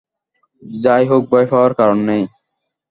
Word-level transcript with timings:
যা 0.79 0.95
হোক, 1.09 1.23
ভয় 1.31 1.47
পাওয়ার 1.51 1.71
কারণ 1.79 1.99
নেই। 2.09 2.23